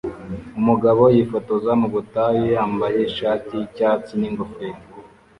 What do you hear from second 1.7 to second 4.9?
mu butayu yambaye ishati y'icyatsi n'ingofero